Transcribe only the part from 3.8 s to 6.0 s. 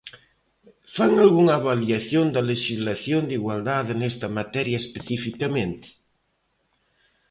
nesta materia especificamente?